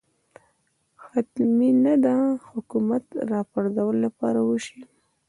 حتمي 1.07 1.69
نه 1.83 1.93
ده 2.05 2.15
حکومت 2.49 3.03
راپرځولو 3.31 4.01
لپاره 4.05 4.39
وشي 4.49 4.79